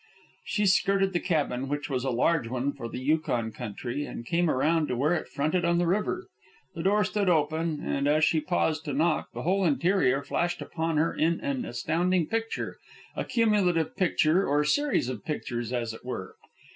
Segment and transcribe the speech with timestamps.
[0.45, 4.49] She skirted the cabin, which was a large one for the Yukon country, and came
[4.49, 6.25] around to where it fronted on the river.
[6.73, 10.97] The door stood open, and, as she paused to knock, the whole interior flashed upon
[10.97, 12.77] her in an astounding picture,
[13.15, 16.33] a cumulative picture, or series of pictures, as it were.